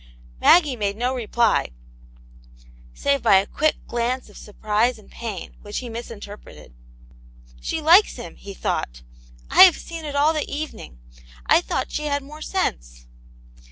[0.39, 1.69] Maggie made no reply,
[2.95, 6.73] save by a quick glance of surprise and pain, which he misinterpreted.
[7.61, 9.03] "She likes him!" he thought;"
[9.51, 10.97] I have seen it all the evening.
[11.45, 13.05] I thought she had more sense."